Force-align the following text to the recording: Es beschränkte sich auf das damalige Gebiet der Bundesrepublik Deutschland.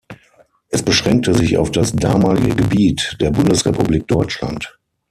Es 0.69 0.81
beschränkte 0.81 1.35
sich 1.35 1.59
auf 1.59 1.69
das 1.69 1.91
damalige 1.93 2.55
Gebiet 2.55 3.17
der 3.21 3.29
Bundesrepublik 3.29 4.07
Deutschland. 4.07 4.79